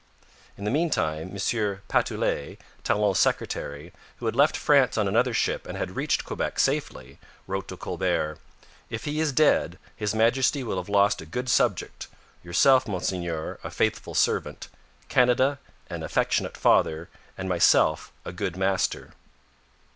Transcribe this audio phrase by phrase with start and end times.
[0.57, 1.35] In the meantime M.
[1.87, 7.19] Patoulet, Talon's secretary, who had left France on another ship and had reached Quebec safely,
[7.45, 8.39] wrote to Colbert:
[8.89, 12.07] 'If he is dead, His Majesty will have lost a good subject,
[12.43, 14.69] yourself, Monseigneur, a faithful servant,
[15.07, 17.07] Canada an affectionate father,
[17.37, 19.13] and myself a good master.'